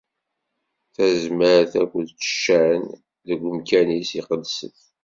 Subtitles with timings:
[0.95, 2.83] Tazmert akked ccan,
[3.27, 4.73] deg umkan-is iqedsen.